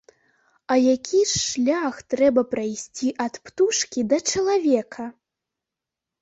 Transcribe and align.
А 0.75 0.77
які 0.83 1.19
ж 1.31 1.41
шлях 1.49 1.99
трэба 2.13 2.41
прайсці 2.53 3.07
ад 3.25 3.33
птушкі 3.49 4.01
да 4.15 4.21
чалавека! 4.33 5.07